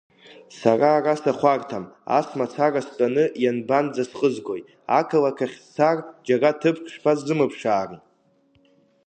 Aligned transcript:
Сара 0.59 0.89
ара 0.97 1.13
сахәарҭам, 1.21 1.85
ас 2.17 2.27
мацара 2.37 2.81
стәаны 2.87 3.25
ианбанӡасхызгои, 3.43 4.61
ақалақь 4.99 5.41
ахь 5.45 5.57
сцар, 5.63 5.97
џьара 6.25 6.51
ҭыԥк 6.59 6.85
шԥасзымԥшаари… 6.93 7.99